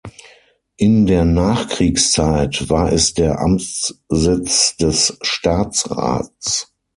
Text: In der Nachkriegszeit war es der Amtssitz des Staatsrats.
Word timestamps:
In 0.77 1.05
der 1.05 1.25
Nachkriegszeit 1.25 2.71
war 2.71 2.91
es 2.91 3.13
der 3.13 3.39
Amtssitz 3.39 4.75
des 4.77 5.15
Staatsrats. 5.21 6.73